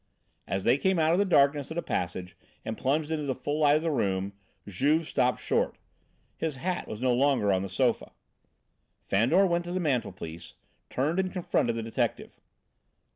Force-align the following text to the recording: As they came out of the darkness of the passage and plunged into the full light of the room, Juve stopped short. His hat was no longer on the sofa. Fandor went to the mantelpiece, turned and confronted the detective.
As 0.47 0.63
they 0.63 0.79
came 0.79 0.97
out 0.97 1.13
of 1.13 1.19
the 1.19 1.25
darkness 1.25 1.69
of 1.69 1.75
the 1.75 1.83
passage 1.83 2.35
and 2.65 2.75
plunged 2.75 3.11
into 3.11 3.27
the 3.27 3.35
full 3.35 3.59
light 3.59 3.75
of 3.75 3.81
the 3.83 3.91
room, 3.91 4.33
Juve 4.67 5.07
stopped 5.07 5.39
short. 5.43 5.77
His 6.35 6.55
hat 6.55 6.87
was 6.87 7.03
no 7.03 7.13
longer 7.13 7.53
on 7.53 7.61
the 7.61 7.69
sofa. 7.69 8.11
Fandor 9.03 9.45
went 9.45 9.63
to 9.65 9.71
the 9.71 9.79
mantelpiece, 9.79 10.55
turned 10.89 11.19
and 11.19 11.31
confronted 11.31 11.75
the 11.75 11.83
detective. 11.83 12.41